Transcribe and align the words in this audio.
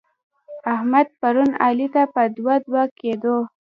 احمد؛ 0.73 1.07
پرون 1.21 1.49
علي 1.65 1.87
ته 1.93 2.03
په 2.13 2.21
دوه 2.37 2.55
دوه 2.65 2.83
کېدو. 2.99 3.37